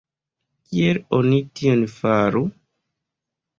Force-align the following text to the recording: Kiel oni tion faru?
Kiel 0.69 0.99
oni 1.19 1.43
tion 1.61 1.85
faru? 1.99 2.45